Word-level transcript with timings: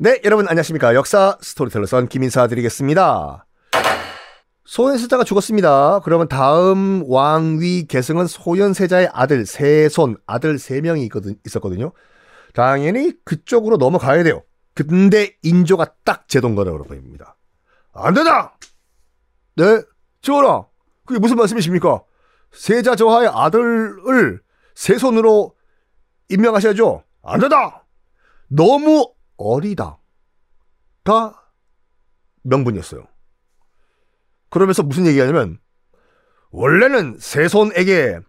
네, 0.00 0.20
여러분 0.24 0.46
안녕하십니까. 0.46 0.94
역사 0.94 1.36
스토리텔러 1.40 1.86
썬킴 1.86 2.06
인사 2.06 2.46
드리겠습니다. 2.46 3.44
소현세자가 4.64 5.24
죽었습니다. 5.24 6.02
그러면 6.04 6.28
다음 6.28 7.02
왕위 7.08 7.88
계승은 7.88 8.28
소현세자의 8.28 9.10
아들 9.12 9.44
세손, 9.44 10.18
아들 10.24 10.60
세 10.60 10.80
명이 10.80 11.08
있었거든요. 11.44 11.90
당연히 12.54 13.12
그쪽으로 13.24 13.76
넘어가야 13.76 14.22
돼요. 14.22 14.44
근데 14.72 15.32
인조가 15.42 15.94
딱 16.04 16.28
제동 16.28 16.56
걸어 16.56 16.84
버립니다. 16.84 17.36
안 17.92 18.14
된다! 18.14 18.56
네? 19.56 19.82
전하, 20.22 20.64
그게 21.06 21.18
무슨 21.18 21.34
말씀이십니까? 21.38 22.04
세자 22.52 22.94
저하의 22.94 23.30
아들을 23.32 24.42
세손으로 24.76 25.56
임명하셔야죠. 26.28 27.02
안 27.24 27.40
된다! 27.40 27.84
너무 28.46 29.17
어리다. 29.38 29.98
가 31.04 31.42
명분이었어요. 32.42 33.04
그러면서 34.50 34.82
무슨 34.82 35.06
얘기하냐면 35.06 35.58
원래는 36.50 37.16
세손에게 37.18 38.20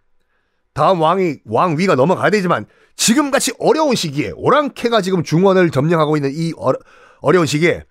다음 0.72 1.02
왕이 1.02 1.40
왕위가 1.44 1.94
넘어가야 1.94 2.30
되지만 2.30 2.64
지금 2.96 3.30
같이 3.30 3.52
어려운 3.58 3.94
시기에 3.94 4.32
오랑캐가 4.34 5.02
지금 5.02 5.22
중원을 5.22 5.70
점령하고 5.70 6.16
있는 6.16 6.30
이 6.32 6.52
어, 6.56 6.72
어려운 7.20 7.44
시기에 7.46 7.84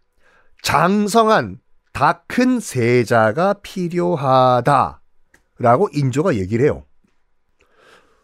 장성한 0.64 1.60
다 1.94 2.24
큰 2.28 2.60
세자가 2.60 3.56
필요하다라고 3.62 5.00
인조가 5.94 6.36
얘기를 6.36 6.64
해요. 6.66 6.86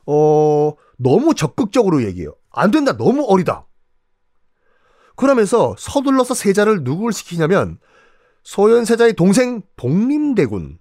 어, 0.05 0.73
너무 0.97 1.33
적극적으로 1.35 2.03
얘기해요. 2.03 2.33
안 2.51 2.71
된다. 2.71 2.95
너무 2.95 3.25
어리다. 3.27 3.65
그러면서 5.15 5.75
서둘러서 5.77 6.33
세자를 6.33 6.83
누구를 6.83 7.13
시키냐면 7.13 7.79
소현세자의 8.43 9.13
동생 9.13 9.61
복림대군을 9.75 10.77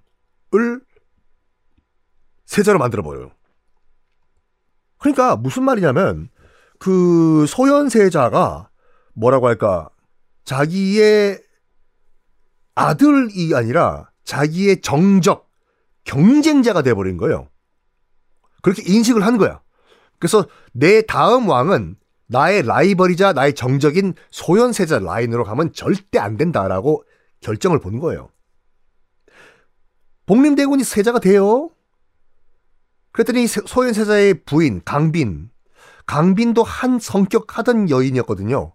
세자로 2.46 2.78
만들어버려요. 2.78 3.30
그러니까 4.98 5.36
무슨 5.36 5.64
말이냐면 5.64 6.28
그 6.78 7.46
소현세자가 7.48 8.70
뭐라고 9.14 9.46
할까 9.48 9.88
자기의 10.44 11.40
아들이 12.74 13.54
아니라 13.54 14.10
자기의 14.24 14.80
정적 14.82 15.48
경쟁자가 16.04 16.82
돼버린 16.82 17.16
거예요. 17.16 17.48
그렇게 18.62 18.82
인식을 18.86 19.24
한 19.24 19.38
거야. 19.38 19.62
그래서 20.18 20.46
내 20.72 21.02
다음 21.02 21.48
왕은 21.48 21.96
나의 22.26 22.62
라이벌이자 22.62 23.32
나의 23.32 23.54
정적인 23.54 24.14
소현세자 24.30 25.00
라인으로 25.00 25.44
가면 25.44 25.72
절대 25.72 26.18
안 26.18 26.36
된다라고 26.36 27.04
결정을 27.40 27.80
본 27.80 27.98
거예요. 27.98 28.30
복림대군이 30.26 30.84
세자가 30.84 31.20
돼요. 31.20 31.70
그랬더니 33.12 33.46
소현세자의 33.46 34.44
부인 34.44 34.80
강빈, 34.84 35.50
강빈도 36.06 36.62
한 36.62 36.98
성격 36.98 37.58
하던 37.58 37.90
여인이었거든요. 37.90 38.72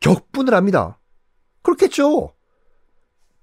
격분을 0.00 0.52
합니다. 0.52 0.98
그렇겠죠. 1.62 2.34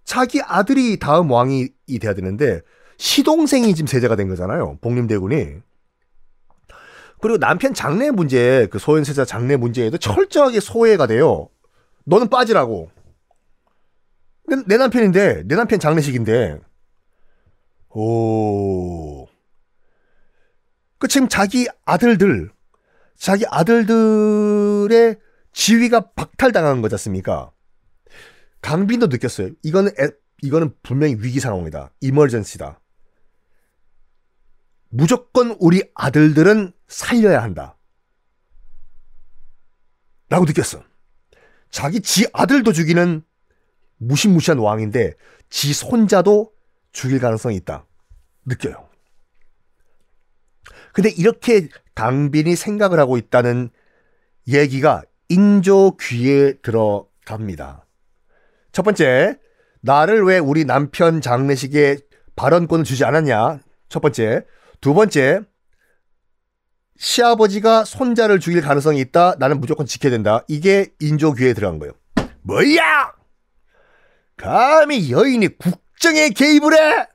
자기 0.04 0.42
아들이 0.42 1.00
다음 1.00 1.32
왕이 1.32 1.70
돼야 2.00 2.14
되는데 2.14 2.62
시동생이 2.98 3.74
지금 3.74 3.88
세자가 3.88 4.16
된 4.16 4.28
거잖아요. 4.28 4.78
복림대군이. 4.82 5.62
그리고 7.24 7.38
남편 7.38 7.74
장래 7.74 8.12
문제, 8.12 8.68
그 8.70 8.80
소현세자 8.80 9.24
장래 9.24 9.56
문제에도 9.56 9.98
철저하게 9.98 10.60
소외가 10.60 11.08
돼요. 11.08 11.48
너는 12.04 12.28
빠지라고. 12.28 12.92
내, 14.50 14.58
내 14.68 14.76
남편인데, 14.76 15.44
내 15.46 15.56
남편 15.56 15.80
장례식인데. 15.80 16.60
오. 17.92 19.26
그 21.00 21.08
지금 21.08 21.30
자기 21.30 21.70
아들들, 21.86 22.52
자기 23.16 23.46
아들들의 23.50 25.16
지위가 25.54 26.12
박탈당한 26.16 26.82
거지 26.82 26.96
않습니까? 26.96 27.54
강빈도 28.60 29.08
느꼈어요. 29.08 29.52
이거는 29.64 29.92
애, 29.98 30.10
이거는 30.42 30.74
분명히 30.84 31.16
위기 31.18 31.40
상황이다. 31.40 31.94
이멀전시다. 32.02 32.82
무조건 34.96 35.58
우리 35.60 35.82
아들들은 35.96 36.72
살려야 36.88 37.42
한다. 37.42 37.76
라고 40.30 40.46
느꼈어. 40.46 40.84
자기 41.72 42.00
지 42.00 42.28
아들도 42.32 42.72
죽이는 42.72 43.24
무시무시한 43.98 44.60
왕인데 44.60 45.16
지 45.50 45.74
손자도 45.74 46.54
죽일 46.92 47.20
가능성이 47.20 47.56
있다. 47.56 47.88
느껴요. 48.46 48.88
근데 50.94 51.10
이렇게 51.10 51.70
강빈이 51.96 52.56
생각을 52.56 53.00
하고 53.00 53.18
있다는 53.18 53.72
얘기가 54.48 55.02
인조 55.28 55.98
귀에 56.00 56.54
들어갑니다. 56.62 57.88
첫 58.72 58.84
번째, 58.84 59.40
나를 59.82 60.24
왜 60.24 60.38
우리 60.38 60.66
남편 60.66 61.20
장례식에 61.20 61.98
발언권을 62.36 62.86
주지 62.86 63.06
않았냐? 63.06 63.60
첫 63.90 64.00
번째. 64.00 64.46
두 64.84 64.94
번째, 64.94 65.40
시아버지가 66.98 67.86
손자를 67.86 68.42
죽일 68.42 68.62
가능성이 68.62 69.00
있다. 69.00 69.36
나는 69.40 69.62
무조건 69.62 69.86
지켜야 69.86 70.12
된다. 70.12 70.44
이게 70.50 70.94
인조 71.00 71.36
귀에 71.36 71.54
들어간 71.54 71.80
거예요. 71.80 71.94
뭐야? 72.42 73.14
감히 74.36 75.10
여인이 75.10 75.58
국정에 75.58 76.32
개입을 76.32 76.74
해? 76.74 77.08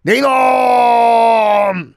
내 0.00 0.16
이놈! 0.16 1.92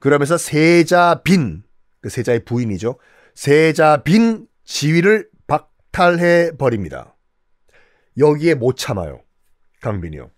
그러면서 0.00 0.36
세자 0.36 1.22
빈, 1.24 1.62
그 2.02 2.10
세자의 2.10 2.44
부인이죠. 2.44 2.98
세자 3.34 4.02
빈 4.02 4.48
지위를 4.64 5.30
박탈해 5.46 6.58
버립니다. 6.58 7.16
여기에 8.18 8.56
못 8.56 8.76
참아요. 8.76 9.22
강빈이요. 9.80 10.30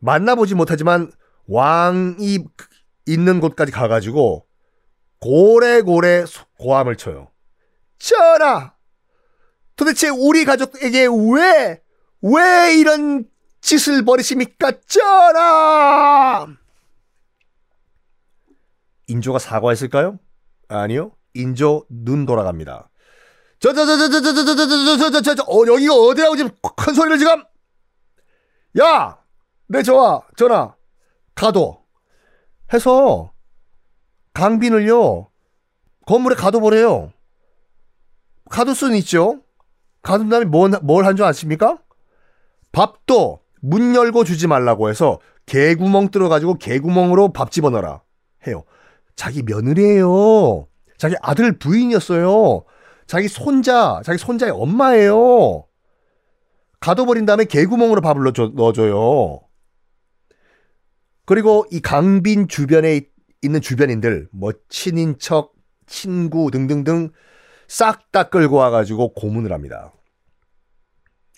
만나보지 0.00 0.54
못하지만 0.54 1.10
왕이 1.46 2.44
있는 3.06 3.40
곳까지 3.40 3.72
가가지고 3.72 4.46
고래고래 5.20 6.24
고함을 6.58 6.96
쳐요. 6.96 7.28
전하! 7.98 8.74
도대체 9.76 10.08
우리 10.08 10.44
가족에게 10.44 11.06
왜, 11.06 11.80
왜 12.22 12.74
이런 12.76 13.28
짓을 13.60 14.04
벌이십니까? 14.04 14.72
전하! 14.86 16.46
인조가 19.06 19.38
사과했을까요? 19.38 20.18
아니요. 20.68 21.12
인조 21.34 21.86
눈 21.88 22.26
돌아갑니다. 22.26 22.90
저, 23.60 23.72
저, 23.72 23.86
저, 23.86 23.96
저, 23.96 24.08
저, 24.08 24.20
저, 24.20 24.34
저, 24.34 24.44
저, 24.44 24.56
저, 24.56 24.66
저, 24.66 24.96
저, 24.96 25.10
저, 25.10 25.20
저, 25.22 25.34
저, 25.36 25.42
어, 25.44 25.66
여기가 25.66 25.94
어디라고 25.94 26.36
지금 26.36 26.50
큰 26.76 26.94
소리를 26.94 27.18
지금? 27.18 27.44
야! 28.80 29.18
네, 29.68 29.82
좋아. 29.82 30.20
전화. 30.36 30.74
가둬. 31.34 31.82
해서 32.72 33.32
강빈을요. 34.34 35.28
건물에 36.06 36.34
가둬버려요. 36.34 37.12
가둘 38.50 38.74
수는 38.74 38.96
있죠. 38.98 39.40
가둔 40.02 40.28
다음에 40.28 40.44
뭘 40.46 40.72
한 41.04 41.16
줄 41.16 41.24
아십니까? 41.24 41.78
밥도 42.72 43.40
문 43.60 43.94
열고 43.94 44.24
주지 44.24 44.46
말라고 44.46 44.88
해서 44.88 45.20
개구멍 45.46 46.08
뚫어가지고 46.08 46.54
개구멍으로 46.54 47.32
밥 47.32 47.50
집어넣어라 47.50 48.02
해요. 48.46 48.64
자기 49.14 49.42
며느리예요. 49.42 50.66
자기 50.98 51.14
아들 51.20 51.58
부인이었어요. 51.58 52.64
자기 53.06 53.28
손자, 53.28 54.00
자기 54.04 54.18
손자의 54.18 54.52
엄마예요. 54.52 55.66
가둬버린 56.80 57.26
다음에 57.26 57.44
개구멍으로 57.44 58.00
밥을 58.00 58.22
넣어줘, 58.24 58.52
넣어줘요. 58.54 59.40
그리고 61.24 61.64
이 61.70 61.80
강빈 61.80 62.48
주변에 62.48 63.02
있는 63.42 63.60
주변인들, 63.60 64.28
뭐 64.32 64.52
친인척, 64.68 65.54
친구 65.86 66.50
등등등 66.50 67.10
싹 67.68 68.10
다 68.12 68.28
끌고 68.28 68.56
와가지고 68.56 69.14
고문을 69.14 69.52
합니다. 69.52 69.92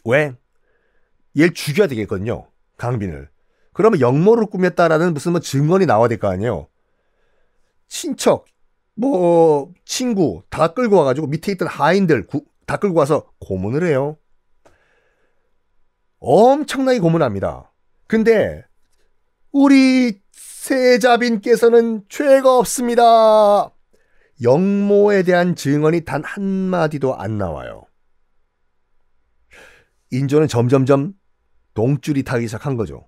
왜? 0.04 0.34
얘를 1.38 1.54
죽여야 1.54 1.86
되겠거든요. 1.88 2.48
강빈을. 2.76 3.28
그러면 3.72 4.00
역모를 4.00 4.46
꾸몄다라는 4.46 5.14
무슨 5.14 5.32
뭐 5.32 5.40
증언이 5.40 5.86
나와야 5.86 6.08
될 6.08 6.18
거 6.18 6.28
아니에요. 6.28 6.68
친척, 7.88 8.46
뭐 8.94 9.72
친구 9.84 10.42
다 10.50 10.68
끌고 10.74 10.96
와가지고 10.96 11.26
밑에 11.28 11.52
있던 11.52 11.68
하인들 11.68 12.26
구, 12.26 12.44
다 12.66 12.76
끌고 12.76 12.98
와서 12.98 13.30
고문을 13.40 13.84
해요. 13.86 14.16
엄청나게 16.20 16.98
고문합니다. 17.00 17.70
근데 18.06 18.64
우리 19.54 20.20
세자빈께서는 20.32 22.02
죄가 22.08 22.58
없습니다. 22.58 23.70
영모에 24.42 25.22
대한 25.22 25.54
증언이 25.54 26.04
단 26.04 26.24
한마디도 26.24 27.16
안 27.16 27.38
나와요. 27.38 27.84
인조는 30.10 30.48
점점점 30.48 31.12
동줄이 31.72 32.24
타기 32.24 32.48
시작한 32.48 32.76
거죠. 32.76 33.06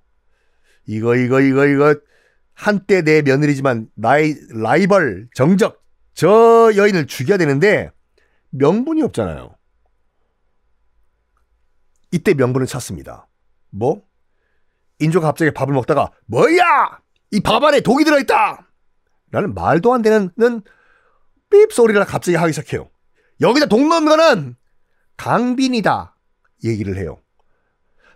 이거, 0.86 1.16
이거, 1.16 1.40
이거, 1.40 1.66
이거, 1.66 1.96
한때 2.54 3.02
내 3.02 3.22
며느리지만 3.22 3.90
나의 3.96 4.36
라이벌, 4.50 5.28
정적, 5.34 5.82
저 6.14 6.70
여인을 6.76 7.08
죽여야 7.08 7.38
되는데 7.38 7.90
명분이 8.50 9.02
없잖아요. 9.02 9.52
이때 12.12 12.34
명분을 12.34 12.68
찾습니다. 12.68 13.26
뭐? 13.70 14.06
인조가 14.98 15.26
갑자기 15.28 15.50
밥을 15.52 15.74
먹다가 15.74 16.10
뭐야! 16.26 17.00
이 17.32 17.40
밥 17.40 17.62
안에 17.62 17.80
독이 17.80 18.04
들어있다! 18.04 18.66
라는 19.32 19.54
말도 19.54 19.92
안 19.92 20.02
되는 20.02 20.30
삐 21.50 21.66
소리를 21.70 22.02
갑자기 22.04 22.36
하기 22.36 22.52
시작해요. 22.52 22.88
여기다 23.40 23.66
독 23.66 23.86
넣은 23.86 24.04
거는 24.06 24.56
강빈이다. 25.16 26.14
얘기를 26.64 26.96
해요. 26.96 27.18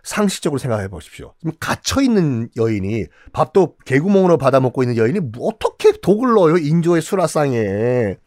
상식적으로 0.03 0.57
생각해 0.57 0.87
보십시오. 0.87 1.35
갇혀 1.59 2.01
있는 2.01 2.49
여인이 2.57 3.05
밥도 3.33 3.77
개구멍으로 3.85 4.37
받아 4.39 4.59
먹고 4.59 4.81
있는 4.81 4.97
여인이 4.97 5.19
뭐 5.19 5.49
어떻게 5.49 5.91
독을 5.91 6.33
넣어요? 6.33 6.57
인조의 6.57 7.01
수라상에. 7.03 8.17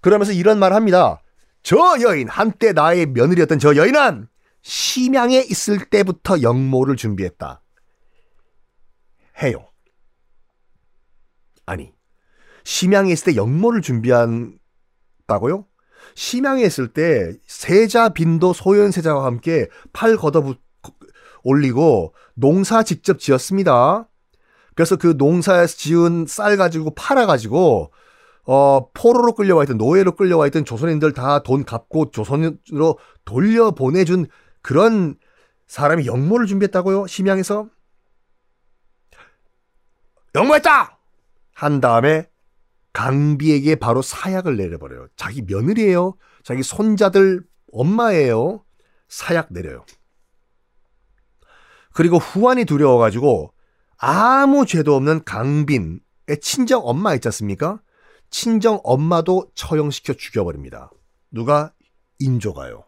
그러면서 0.00 0.32
이런 0.32 0.58
말을 0.58 0.74
합니다. 0.74 1.22
저 1.62 1.76
여인, 2.02 2.28
한때 2.28 2.72
나의 2.72 3.06
며느리였던 3.06 3.58
저 3.60 3.76
여인은 3.76 4.26
심양에 4.64 5.40
있을 5.50 5.84
때부터 5.90 6.40
영모를 6.40 6.96
준비했다. 6.96 7.62
해요. 9.42 9.68
아니, 11.66 11.92
심양에 12.64 13.12
있을 13.12 13.32
때 13.32 13.36
영모를 13.36 13.82
준비한다고요? 13.82 15.66
심양에 16.14 16.62
있을 16.62 16.88
때 16.88 17.32
세자 17.46 18.10
빈도 18.10 18.52
소현 18.54 18.90
세자와 18.90 19.26
함께 19.26 19.68
팔 19.92 20.16
걷어 20.16 20.54
올리고 21.42 22.14
농사 22.34 22.82
직접 22.82 23.18
지었습니다. 23.18 24.08
그래서 24.74 24.96
그 24.96 25.14
농사에서 25.18 25.76
지은 25.76 26.24
쌀 26.26 26.56
가지고 26.56 26.94
팔아 26.94 27.26
가지고 27.26 27.92
어 28.46 28.88
포로로 28.94 29.34
끌려와 29.34 29.64
있던 29.64 29.76
노예로 29.78 30.12
끌려와 30.16 30.46
있던 30.48 30.64
조선인들 30.64 31.12
다 31.12 31.42
돈 31.42 31.64
갚고 31.64 32.10
조선으로 32.10 32.98
돌려 33.24 33.70
보내준 33.72 34.26
그런 34.64 35.16
사람이 35.66 36.06
영모를 36.06 36.46
준비했다고요? 36.46 37.06
심양에서 37.06 37.68
영모했다 40.34 40.98
한 41.52 41.80
다음에 41.80 42.30
강비에게 42.94 43.76
바로 43.76 44.00
사약을 44.00 44.56
내려버려요. 44.56 45.08
자기 45.16 45.42
며느리예요. 45.42 46.16
자기 46.42 46.62
손자들 46.62 47.44
엄마예요. 47.72 48.64
사약 49.06 49.52
내려요. 49.52 49.84
그리고 51.92 52.16
후환이 52.16 52.64
두려워가지고 52.64 53.52
아무 53.98 54.64
죄도 54.64 54.96
없는 54.96 55.24
강빈의 55.24 56.00
친정 56.40 56.80
엄마 56.86 57.14
있지 57.14 57.28
않습니까? 57.28 57.82
친정 58.30 58.80
엄마도 58.82 59.50
처형시켜 59.54 60.14
죽여버립니다. 60.14 60.90
누가? 61.30 61.72
인조가요. 62.18 62.84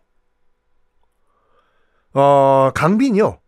어, 2.16 2.70
강빈이요. 2.74 3.38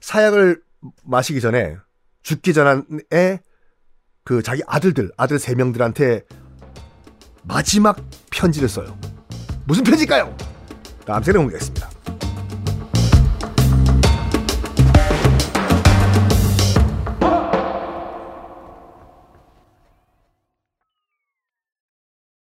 사약을 0.00 0.62
마시기 1.04 1.42
전에 1.42 1.76
죽기 2.22 2.54
전에 2.54 3.40
그 4.24 4.42
자기 4.42 4.62
아들들, 4.66 5.12
아들 5.18 5.38
세 5.38 5.54
명들한테 5.54 6.22
마지막 7.42 7.98
편지를 8.30 8.70
써요. 8.70 8.98
무슨 9.66 9.84
편지일까요? 9.84 10.34
다음 11.04 11.22
시간에 11.22 11.38
공개하겠습니다. 11.38 11.93